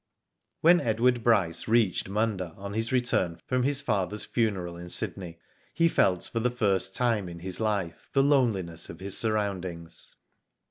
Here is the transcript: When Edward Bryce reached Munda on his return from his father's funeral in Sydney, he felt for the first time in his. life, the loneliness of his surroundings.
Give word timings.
When 0.61 0.81
Edward 0.81 1.23
Bryce 1.23 1.67
reached 1.67 2.09
Munda 2.09 2.55
on 2.57 2.73
his 2.73 2.91
return 2.91 3.39
from 3.45 3.61
his 3.61 3.81
father's 3.81 4.25
funeral 4.25 4.75
in 4.75 4.89
Sydney, 4.89 5.37
he 5.75 5.87
felt 5.87 6.27
for 6.33 6.39
the 6.39 6.49
first 6.49 6.95
time 6.95 7.29
in 7.29 7.37
his. 7.41 7.59
life, 7.59 8.09
the 8.11 8.23
loneliness 8.23 8.89
of 8.89 8.99
his 8.99 9.15
surroundings. 9.15 10.15